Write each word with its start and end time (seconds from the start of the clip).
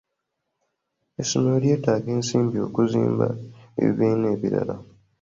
Essomero 1.21 1.57
lyetaaga 1.63 2.09
ensimbi 2.17 2.57
okuzimba 2.67 3.27
ebibiina 3.81 4.25
ebirala. 4.35 4.75